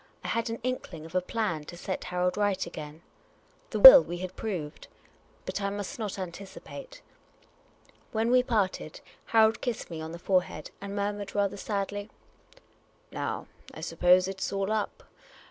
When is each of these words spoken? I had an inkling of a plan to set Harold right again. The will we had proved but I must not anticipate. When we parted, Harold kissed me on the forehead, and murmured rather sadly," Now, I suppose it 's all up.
I 0.23 0.29
had 0.29 0.49
an 0.49 0.57
inkling 0.63 1.05
of 1.05 1.13
a 1.13 1.21
plan 1.21 1.65
to 1.65 1.77
set 1.77 2.05
Harold 2.05 2.35
right 2.35 2.65
again. 2.65 3.03
The 3.69 3.79
will 3.79 4.03
we 4.03 4.17
had 4.17 4.35
proved 4.35 4.87
but 5.45 5.61
I 5.61 5.69
must 5.69 5.99
not 5.99 6.17
anticipate. 6.17 7.03
When 8.11 8.31
we 8.31 8.41
parted, 8.41 9.01
Harold 9.25 9.61
kissed 9.61 9.91
me 9.91 10.01
on 10.01 10.11
the 10.11 10.17
forehead, 10.17 10.71
and 10.81 10.95
murmured 10.95 11.35
rather 11.35 11.55
sadly," 11.55 12.09
Now, 13.11 13.45
I 13.75 13.81
suppose 13.81 14.27
it 14.27 14.41
's 14.41 14.51
all 14.51 14.71
up. 14.71 15.03